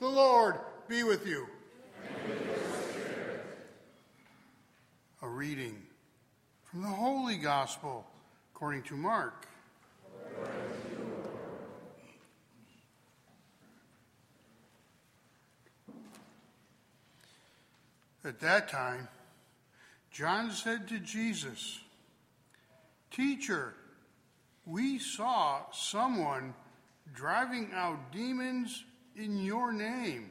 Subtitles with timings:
[0.00, 0.54] The Lord
[0.86, 1.48] be with you.
[5.22, 5.82] A reading
[6.62, 8.06] from the Holy Gospel
[8.54, 9.48] according to Mark.
[18.24, 19.08] At that time,
[20.12, 21.80] John said to Jesus,
[23.10, 23.74] Teacher,
[24.64, 26.54] we saw someone
[27.12, 28.84] driving out demons
[29.18, 30.30] in your name,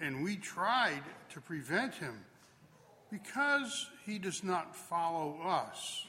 [0.00, 2.24] and we tried to prevent him
[3.10, 6.06] because he does not follow us.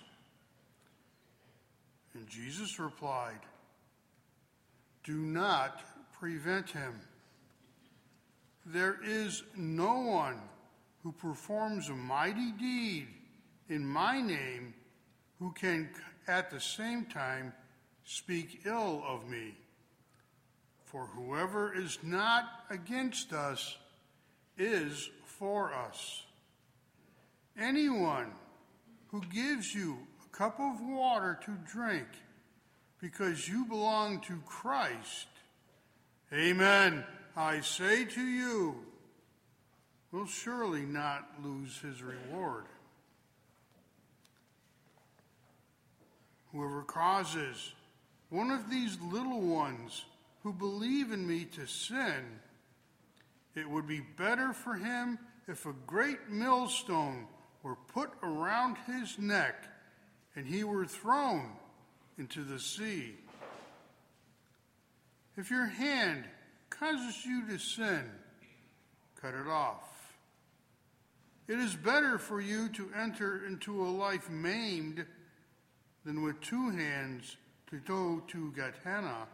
[2.13, 3.39] And Jesus replied,
[5.03, 5.83] Do not
[6.19, 6.99] prevent him.
[8.65, 10.41] There is no one
[11.03, 13.07] who performs a mighty deed
[13.69, 14.73] in my name
[15.39, 15.89] who can
[16.27, 17.53] at the same time
[18.03, 19.55] speak ill of me.
[20.91, 23.77] For whoever is not against us
[24.57, 26.23] is for us.
[27.55, 28.31] Anyone
[29.09, 32.07] who gives you a cup of water to drink
[32.99, 35.27] because you belong to Christ,
[36.33, 37.03] amen,
[37.37, 38.83] I say to you,
[40.11, 42.65] will surely not lose his reward.
[46.51, 47.73] Whoever causes
[48.29, 50.05] one of these little ones
[50.49, 52.39] who believe in me to sin,
[53.53, 57.27] it would be better for him if a great millstone
[57.61, 59.67] were put around his neck
[60.35, 61.51] and he were thrown
[62.17, 63.13] into the sea.
[65.37, 66.23] If your hand
[66.71, 68.09] causes you to sin,
[69.21, 70.15] cut it off.
[71.47, 75.05] It is better for you to enter into a life maimed
[76.05, 79.27] than with two hands to go to Gehenna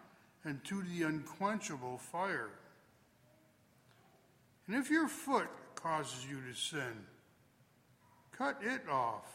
[0.46, 2.52] and to the unquenchable fire.
[4.68, 7.06] And if your foot causes you to sin,
[8.32, 9.32] cut it off.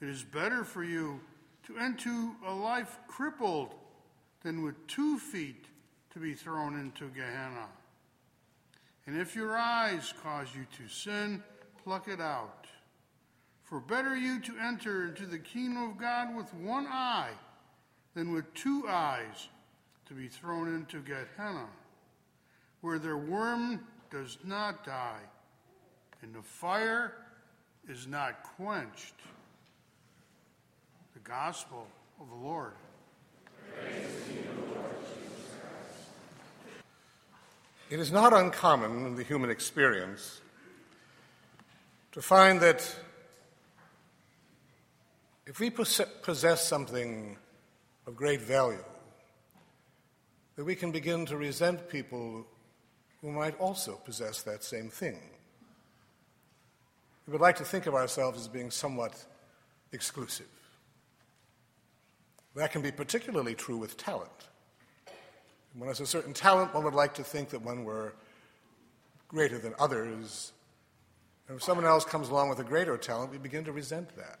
[0.00, 1.20] It is better for you
[1.66, 3.74] to enter a life crippled
[4.42, 5.66] than with two feet
[6.12, 7.68] to be thrown into Gehenna.
[9.06, 11.42] And if your eyes cause you to sin,
[11.82, 12.66] pluck it out.
[13.62, 17.32] For better you to enter into the kingdom of God with one eye
[18.14, 19.48] than with two eyes
[20.10, 21.68] to be thrown into Gehenna,
[22.80, 23.78] where their worm
[24.10, 25.20] does not die,
[26.20, 27.12] and the fire
[27.88, 29.14] is not quenched.
[31.14, 31.86] The Gospel
[32.20, 32.72] of the Lord.
[37.88, 40.40] It is not uncommon in the human experience
[42.10, 42.96] to find that
[45.46, 47.36] if we possess something
[48.08, 48.82] of great value,
[50.60, 52.46] that we can begin to resent people
[53.22, 55.18] who might also possess that same thing.
[57.26, 59.24] We would like to think of ourselves as being somewhat
[59.92, 60.50] exclusive.
[62.56, 64.28] That can be particularly true with talent.
[65.72, 68.12] When one has a certain talent, one would like to think that one were
[69.28, 70.52] greater than others.
[71.48, 74.40] And if someone else comes along with a greater talent, we begin to resent that.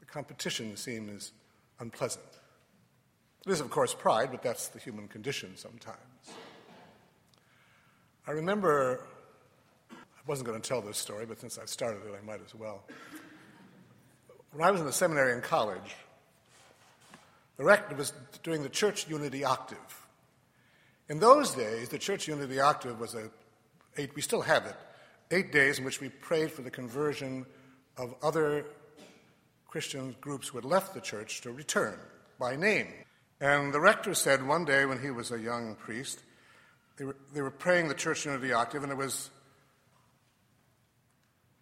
[0.00, 1.30] The competition seems
[1.78, 2.41] unpleasant.
[3.44, 5.98] It is, of course, pride, but that's the human condition sometimes.
[8.26, 9.04] I remember,
[9.90, 12.54] I wasn't going to tell this story, but since I've started it, I might as
[12.54, 12.84] well.
[14.52, 15.96] When I was in the seminary in college,
[17.56, 18.12] the rector was
[18.44, 20.06] doing the church unity octave.
[21.08, 23.28] In those days, the church unity octave was a,
[23.96, 24.76] eight, we still have it,
[25.32, 27.44] eight days in which we prayed for the conversion
[27.96, 28.66] of other
[29.68, 31.98] Christian groups who had left the church to return
[32.38, 32.86] by name.
[33.42, 36.22] And the rector said one day when he was a young priest,
[36.96, 39.30] they were, they were praying the church unity octave, and it was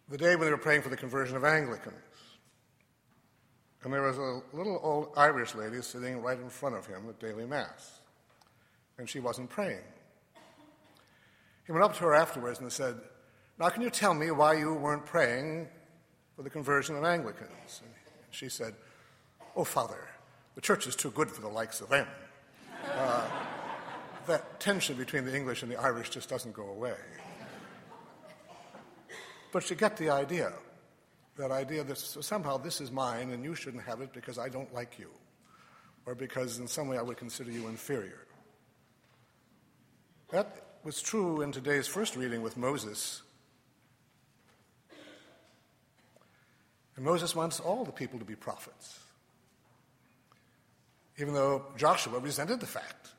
[0.07, 1.95] the day when they were praying for the conversion of Anglicans.
[3.83, 7.19] And there was a little old Irish lady sitting right in front of him at
[7.19, 8.01] daily Mass,
[8.99, 9.81] and she wasn't praying.
[11.65, 12.95] He went up to her afterwards and said,
[13.57, 15.67] Now, can you tell me why you weren't praying
[16.35, 17.81] for the conversion of Anglicans?
[17.83, 17.91] And
[18.29, 18.75] she said,
[19.55, 20.07] Oh, Father,
[20.55, 22.07] the church is too good for the likes of them.
[22.95, 23.29] Uh,
[24.27, 26.95] that tension between the English and the Irish just doesn't go away.
[29.51, 30.53] But you get the idea
[31.37, 34.71] that idea that somehow this is mine and you shouldn't have it because I don't
[34.73, 35.09] like you,
[36.05, 38.27] or because in some way I would consider you inferior.
[40.29, 43.21] That was true in today's first reading with Moses.
[46.95, 48.99] And Moses wants all the people to be prophets.
[51.17, 53.09] Even though Joshua resented the fact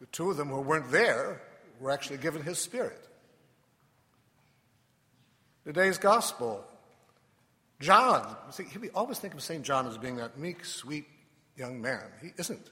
[0.00, 1.40] The two of them who weren't there
[1.80, 3.08] were actually given his spirit.
[5.64, 6.64] Today's gospel,
[7.80, 9.62] John, see, we always think of St.
[9.62, 11.06] John as being that meek, sweet
[11.56, 12.02] young man.
[12.20, 12.70] He isn't.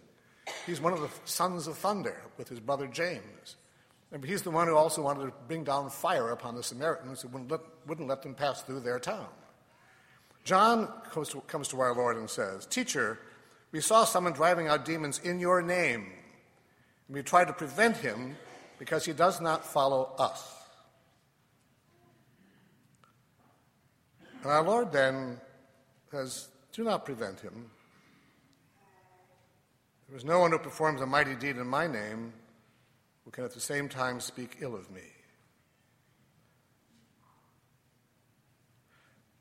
[0.67, 3.57] He's one of the sons of thunder with his brother James.
[4.13, 7.29] And he's the one who also wanted to bring down fire upon the Samaritans who
[7.29, 9.29] wouldn't let, wouldn't let them pass through their town.
[10.43, 13.19] John comes to, comes to our Lord and says, Teacher,
[13.73, 16.07] we saw someone driving out demons in your name,
[17.07, 18.37] and we tried to prevent him
[18.79, 20.57] because he does not follow us.
[24.43, 25.39] And our Lord then
[26.11, 27.71] says, Do not prevent him.
[30.09, 32.33] There is no one who performs a mighty deed in my name
[33.25, 35.03] who can at the same time speak ill of me.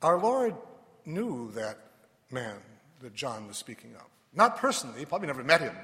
[0.01, 0.55] Our Lord
[1.05, 1.77] knew that
[2.29, 2.57] man
[3.01, 4.18] that John was speaking of.
[4.33, 5.75] Not personally, probably never met him,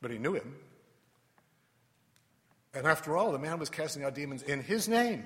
[0.00, 0.54] but he knew him.
[2.74, 5.24] And after all, the man was casting out demons in his name.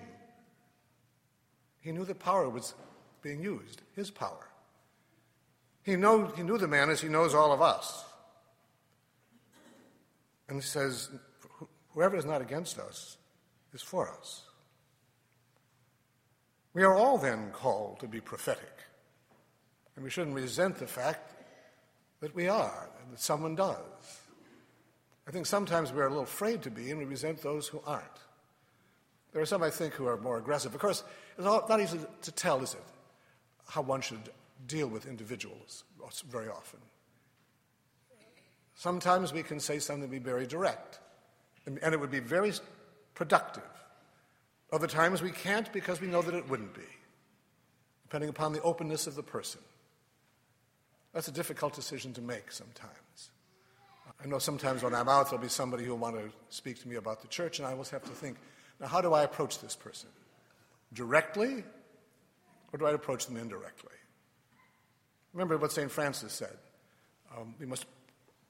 [1.81, 2.75] He knew the power was
[3.23, 4.47] being used, his power.
[5.83, 8.05] He, know, he knew the man as he knows all of us.
[10.49, 11.09] And he says,
[11.95, 13.17] Whoever is not against us
[13.73, 14.43] is for us.
[16.73, 18.73] We are all then called to be prophetic.
[19.97, 21.40] And we shouldn't resent the fact
[22.21, 23.77] that we are, and that someone does.
[25.27, 28.05] I think sometimes we're a little afraid to be, and we resent those who aren't.
[29.33, 30.75] There are some, I think, who are more aggressive.
[30.75, 31.05] Of course,
[31.37, 32.83] it's not easy to tell, is it,
[33.69, 34.31] how one should
[34.67, 35.85] deal with individuals
[36.29, 36.81] very often.
[38.75, 40.99] Sometimes we can say something be very direct,
[41.67, 42.53] and, and it would be very
[43.15, 43.63] productive.
[44.73, 46.91] Other times we can't because we know that it wouldn't be,
[48.03, 49.61] depending upon the openness of the person.
[51.13, 53.31] That's a difficult decision to make sometimes.
[54.23, 56.97] I know sometimes when I'm out, there'll be somebody who'll want to speak to me
[56.97, 58.37] about the church, and I always have to think,
[58.81, 60.09] now, how do I approach this person?
[60.93, 61.65] Directly,
[62.73, 63.93] or do I approach them indirectly?
[65.33, 65.91] Remember what St.
[65.91, 66.57] Francis said
[67.37, 67.87] um, we must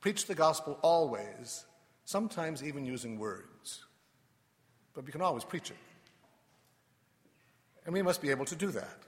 [0.01, 1.67] preach the gospel always,
[2.05, 3.85] sometimes even using words,
[4.95, 5.77] but we can always preach it.
[7.85, 8.99] And we must be able to do that.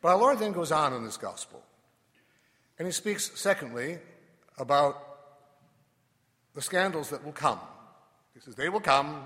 [0.00, 1.62] But our Lord then goes on in this gospel.
[2.82, 4.00] And he speaks, secondly,
[4.58, 5.00] about
[6.52, 7.60] the scandals that will come.
[8.34, 9.22] He says, they will come,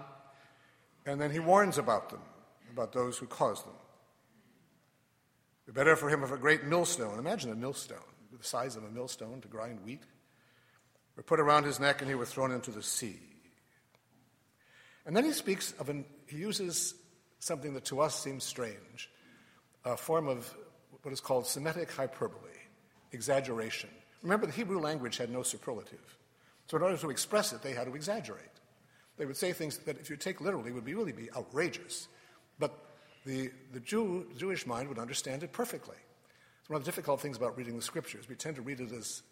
[1.07, 2.21] and then he warns about them,
[2.71, 3.73] about those who cause them.
[5.65, 7.97] The better for him if a great millstone, imagine a millstone,
[8.31, 10.03] the size of a millstone to grind wheat,
[11.17, 13.19] were put around his neck and he were thrown into the sea.
[15.07, 16.95] And then he speaks of, an, he uses
[17.39, 19.09] something that to us seems strange,
[19.83, 20.55] a form of
[21.01, 22.51] what is called Semitic hyperbole
[23.17, 23.91] exaggeration.
[24.23, 26.17] Remember, the Hebrew language had no superlative.
[26.69, 28.57] So, in order to express it, they had to exaggerate.
[29.17, 32.09] They would say things that, if you take literally, would be really be outrageous.
[32.59, 32.73] But
[33.25, 35.97] the, the Jew, Jewish mind would understand it perfectly.
[36.61, 38.29] It's one of the difficult things about reading the scriptures.
[38.29, 39.23] We tend to read it as,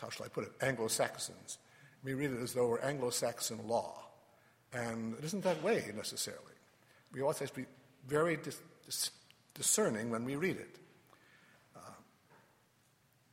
[0.00, 1.58] how shall I put it, Anglo Saxons.
[2.04, 4.00] We read it as though we're Anglo Saxon law.
[4.72, 6.44] And it isn't that way necessarily.
[7.12, 7.66] We also have to be
[8.06, 9.10] very dis- dis-
[9.54, 10.78] discerning when we read it.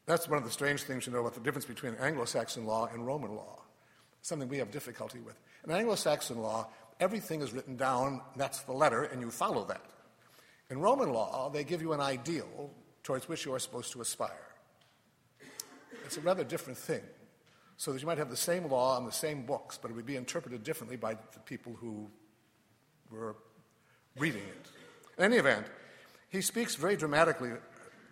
[0.06, 2.88] That's one of the strange things you know about the difference between Anglo Saxon law
[2.94, 3.60] and Roman law,
[4.22, 5.40] something we have difficulty with.
[5.64, 6.68] In Anglo Saxon law,
[7.00, 9.82] everything is written down, that's the letter, and you follow that.
[10.70, 12.70] In Roman law, they give you an ideal
[13.04, 14.48] towards which you are supposed to aspire.
[16.06, 17.02] It's a rather different thing.
[17.78, 20.06] So that you might have the same law and the same books, but it would
[20.06, 22.10] be interpreted differently by the people who
[23.12, 23.36] were
[24.18, 24.68] reading it.
[25.18, 25.66] In any event,
[26.30, 27.52] he speaks very dramatically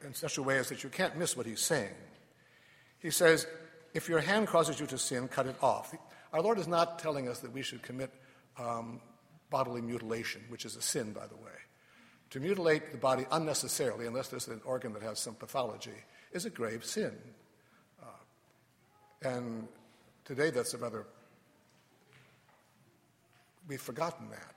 [0.04, 1.94] in such a way as that you can't miss what he's saying.
[3.00, 3.48] He says,
[3.94, 5.94] if your hand causes you to sin, cut it off.
[6.32, 8.12] Our Lord is not telling us that we should commit
[8.58, 9.02] um,
[9.50, 11.52] bodily mutilation, which is a sin, by the way.
[12.32, 15.92] To mutilate the body unnecessarily, unless there's an organ that has some pathology,
[16.32, 17.16] is a grave sin.
[18.02, 19.68] Uh, and
[20.26, 21.06] today that's a rather,
[23.68, 24.56] we've forgotten that.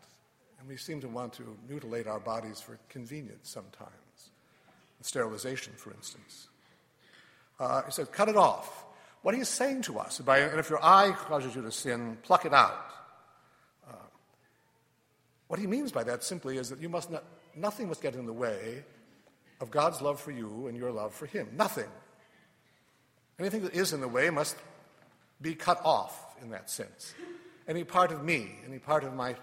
[0.59, 4.06] And we seem to want to mutilate our bodies for convenience sometimes
[5.03, 6.49] sterilization, for instance.
[7.59, 8.85] Uh, he said, cut it off.
[9.23, 12.45] What he is saying to us, and if your eye causes you to sin, pluck
[12.45, 12.87] it out.
[13.89, 13.95] Uh,
[15.49, 17.25] what he means by that simply is that you must not,
[17.57, 18.85] nothing must get in the way
[19.61, 21.49] of God's love for you and your love for him.
[21.57, 21.89] Nothing.
[23.39, 24.57] Anything that is in the way must
[25.41, 27.15] be cut off in that sense.
[27.69, 29.35] Any part of me, any part of my,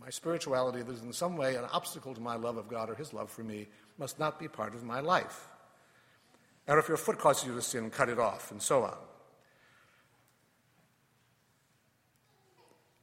[0.00, 2.94] my spirituality that is in some way an obstacle to my love of God or
[2.94, 3.66] his love for me
[3.98, 5.48] must not be part of my life.
[6.66, 8.96] And if your foot causes you to sin, cut it off, and so on.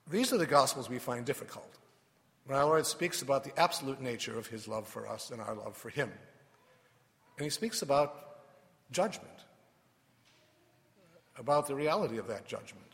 [0.09, 1.77] These are the Gospels we find difficult.
[2.45, 5.55] When our Lord speaks about the absolute nature of his love for us and our
[5.55, 6.11] love for him.
[7.37, 8.13] And he speaks about
[8.91, 9.45] judgment,
[11.37, 12.85] about the reality of that judgment.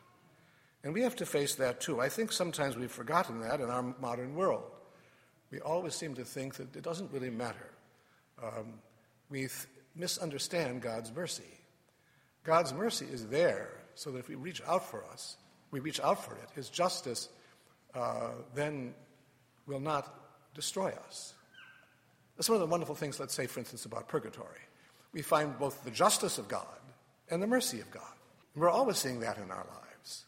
[0.84, 2.00] And we have to face that too.
[2.00, 4.64] I think sometimes we've forgotten that in our modern world.
[5.52, 7.71] We always seem to think that it doesn't really matter.
[8.44, 8.74] Um,
[9.30, 11.44] we th- misunderstand God's mercy.
[12.44, 15.38] God's mercy is there so that if we reach out for us,
[15.72, 16.50] we reach out for it.
[16.56, 17.30] His justice
[17.94, 18.94] uh, then
[19.68, 20.14] will not
[20.54, 21.34] destroy us.
[22.36, 24.60] That's one of the wonderful things, let's say, for instance, about purgatory.
[25.14, 26.66] We find both the justice of God
[27.30, 28.04] and the mercy of God.
[28.54, 30.26] And we're always seeing that in our lives.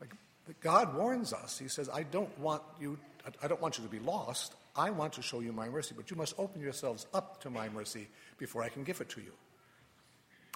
[0.00, 0.14] Like
[0.60, 1.58] God warns us.
[1.58, 2.98] He says, I don't want you,
[3.42, 4.54] I don't want you to be lost.
[4.76, 7.68] I want to show you my mercy, but you must open yourselves up to my
[7.68, 8.08] mercy
[8.38, 9.32] before I can give it to you.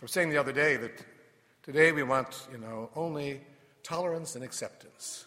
[0.01, 1.05] I was saying the other day that
[1.63, 3.41] today we want, you know, only
[3.83, 5.27] tolerance and acceptance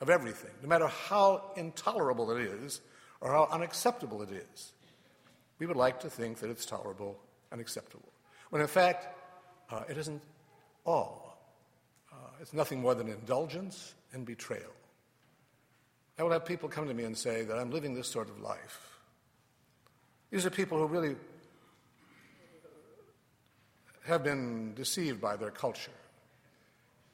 [0.00, 2.80] of everything, no matter how intolerable it is
[3.20, 4.72] or how unacceptable it is.
[5.58, 7.18] We would like to think that it's tolerable
[7.50, 8.12] and acceptable,
[8.50, 9.06] when in fact,
[9.70, 10.22] uh, it isn't
[10.84, 11.38] all.
[12.12, 14.72] Uh, it's nothing more than indulgence and betrayal.
[16.18, 18.40] I will have people come to me and say that I'm living this sort of
[18.40, 18.98] life.
[20.30, 21.16] These are people who really
[24.04, 25.90] have been deceived by their culture.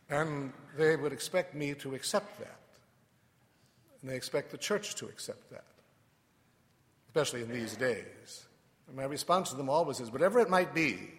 [0.09, 2.59] And they would expect me to accept that.
[4.03, 5.65] And they expect the church to accept that,
[7.09, 8.47] especially in these days.
[8.89, 11.11] And my response to them always is whatever it might be,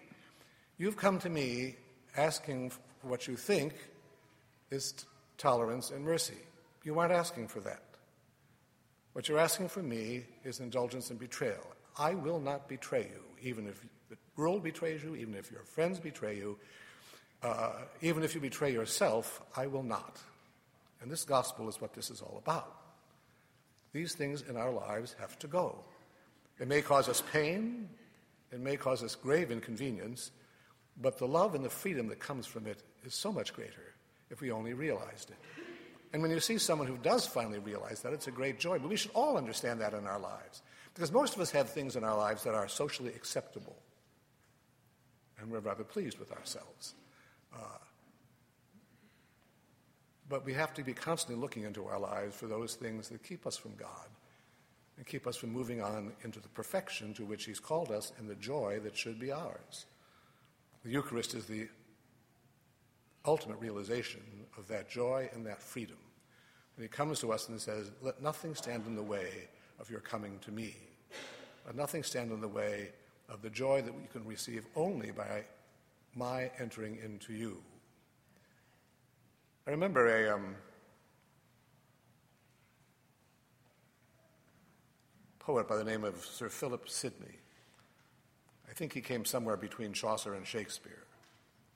[0.78, 1.76] you've come to me
[2.18, 3.74] asking for what you think
[4.72, 4.94] is
[5.38, 6.38] tolerance and mercy.
[6.84, 7.84] You aren't asking for that.
[9.14, 11.66] What you're asking for me is indulgence and betrayal.
[11.98, 16.00] I will not betray you, even if the world betrays you, even if your friends
[16.00, 16.58] betray you,
[17.44, 20.20] uh, even if you betray yourself, I will not.
[21.02, 22.76] And this gospel is what this is all about.
[23.94, 25.84] These things in our lives have to go.
[26.60, 27.90] It may cause us pain,
[28.52, 30.32] it may cause us grave inconvenience,
[31.02, 33.94] but the love and the freedom that comes from it is so much greater
[34.30, 35.61] if we only realized it.
[36.14, 38.80] And when you see someone who does finally realize that, it's a great joy.
[38.80, 40.62] But we should all understand that in our lives.
[40.94, 43.78] Because most of us have things in our lives that are socially acceptable.
[45.40, 46.96] And we're rather pleased with ourselves.
[47.54, 47.78] Uh,
[50.28, 53.46] but we have to be constantly looking into our lives for those things that keep
[53.46, 54.08] us from God
[54.98, 58.30] and keep us from moving on into the perfection to which He's called us and
[58.30, 59.86] the joy that should be ours.
[60.84, 61.68] The Eucharist is the
[63.26, 64.22] ultimate realization
[64.58, 65.98] of that joy and that freedom.
[66.76, 69.48] And He comes to us and says, Let nothing stand in the way
[69.80, 70.76] of your coming to me.
[71.66, 72.90] Let nothing stand in the way
[73.30, 75.44] of the joy that you can receive only by
[76.16, 77.58] my entering into you.
[79.68, 80.56] I remember a um,
[85.40, 87.38] poet by the name of Sir Philip Sidney.
[88.70, 91.04] I think he came somewhere between Chaucer and Shakespeare,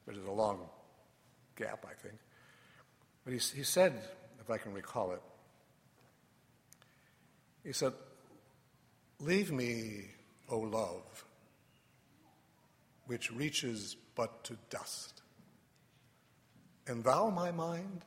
[0.05, 0.69] which is a long
[1.55, 2.19] gap, I think.
[3.23, 3.93] But he, he said,
[4.39, 5.21] if I can recall it,
[7.63, 7.93] he said,
[9.19, 10.09] Leave me,
[10.49, 11.25] O love,
[13.07, 15.21] which reaches but to dust.
[16.87, 18.03] And thou, my mind,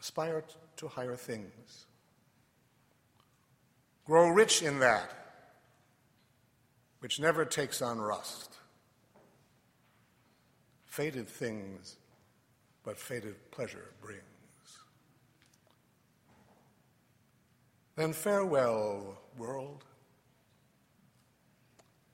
[0.00, 0.44] aspire
[0.76, 1.86] to higher things.
[4.06, 5.20] Grow rich in that
[7.00, 8.54] which never takes on rust.
[10.86, 11.96] Faded things,
[12.84, 14.22] but faded pleasure brings.
[17.96, 19.84] Then farewell, world.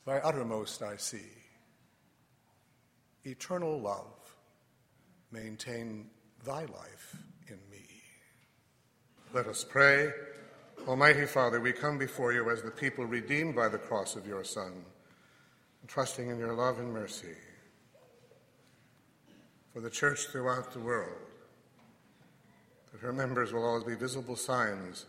[0.05, 1.31] Thy uttermost I see.
[3.25, 4.37] Eternal love
[5.33, 6.09] maintain
[6.45, 7.17] thy life
[7.49, 7.85] in me.
[9.33, 10.11] Let us pray.
[10.87, 14.45] Almighty Father, we come before you as the people redeemed by the cross of your
[14.45, 14.85] Son,
[15.89, 17.35] trusting in your love and mercy
[19.77, 21.21] for the church throughout the world,
[22.91, 25.05] that her members will always be visible signs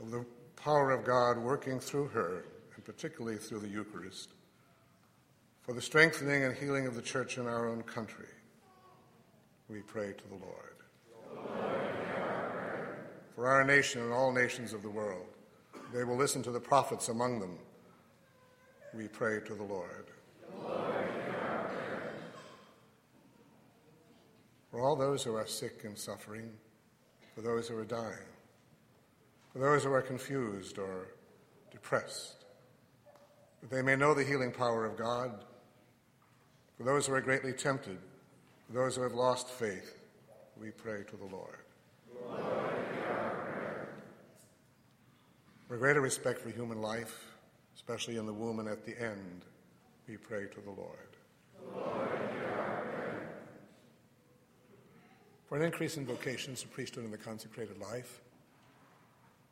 [0.00, 2.44] of the power of God working through her,
[2.76, 4.28] and particularly through the Eucharist
[5.62, 8.28] for the strengthening and healing of the church in our own country.
[9.68, 10.76] We pray to the Lord.
[13.34, 15.26] for our nation and all nations of the world,
[15.92, 17.58] they will listen to the prophets among them.
[18.94, 20.06] We pray to the Lord.
[24.70, 26.50] For all those who are sick and suffering,
[27.34, 28.26] for those who are dying,
[29.52, 31.08] for those who are confused or
[31.70, 32.44] depressed,
[33.60, 35.44] that they may know the healing power of God
[36.80, 37.98] for those who are greatly tempted,
[38.66, 39.98] for those who have lost faith,
[40.58, 41.58] we pray to the Lord.
[45.68, 47.22] For greater respect for human life,
[47.76, 49.42] especially in the womb and at the end,
[50.08, 51.16] we pray to the Lord.
[51.74, 52.19] Lord
[55.50, 58.20] for an increase in vocations to priesthood and the consecrated life,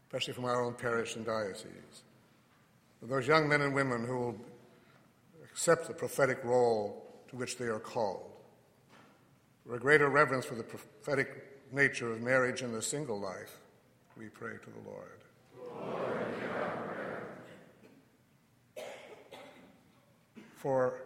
[0.07, 2.05] especially from our own parish and diocese.
[3.00, 4.37] For those young men and women who will
[5.43, 8.31] accept the prophetic role to which they are called.
[9.67, 13.59] For a greater reverence for the prophetic nature of marriage and the single life,
[14.17, 15.19] we pray to the Lord.
[15.75, 16.19] Lord
[20.55, 21.02] for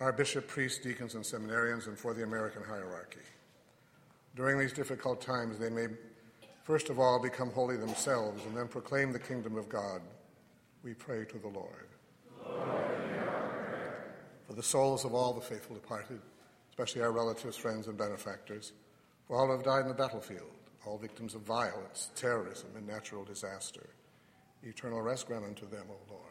[0.00, 3.20] our bishop, priests, deacons, and seminarians, and for the American hierarchy.
[4.34, 5.88] During these difficult times, they may
[6.62, 10.00] first of all become holy themselves and then proclaim the kingdom of God.
[10.82, 11.88] We pray to the Lord.
[12.46, 12.92] Lord
[14.52, 16.20] for the souls of all the faithful departed,
[16.68, 18.74] especially our relatives, friends, and benefactors,
[19.26, 20.50] for all who have died in the battlefield,
[20.84, 23.88] all victims of violence, terrorism, and natural disaster.
[24.62, 26.22] Eternal rest grant unto them, O Lord.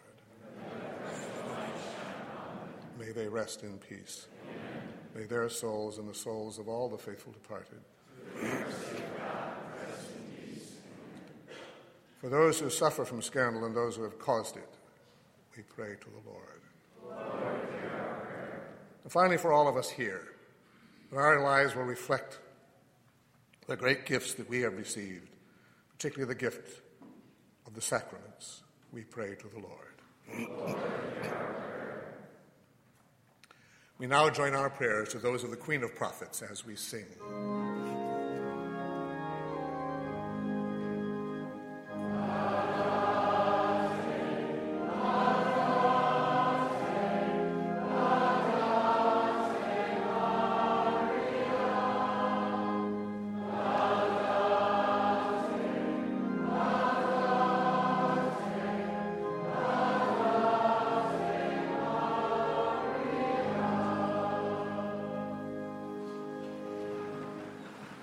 [3.00, 4.28] May they rest in peace.
[5.16, 7.82] May their souls and the souls of all the faithful departed.
[12.20, 14.70] For those who suffer from scandal and those who have caused it,
[15.58, 16.62] we pray to the Lord.
[17.04, 17.62] Lord
[19.04, 20.36] and finally, for all of us here,
[21.12, 22.40] that our lives will reflect
[23.68, 25.30] the great gifts that we have received,
[25.98, 26.82] particularly the gift
[27.66, 30.48] of the sacraments, we pray to the Lord.
[30.50, 31.51] Lord
[34.02, 37.06] we now join our prayers to those of the Queen of Prophets as we sing.